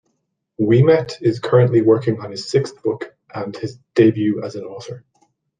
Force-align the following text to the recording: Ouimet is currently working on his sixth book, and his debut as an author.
Ouimet 0.59 1.21
is 1.21 1.39
currently 1.39 1.83
working 1.83 2.19
on 2.21 2.31
his 2.31 2.49
sixth 2.49 2.81
book, 2.81 3.13
and 3.35 3.55
his 3.55 3.77
debut 3.93 4.41
as 4.41 4.55
an 4.55 4.63
author. 4.63 5.05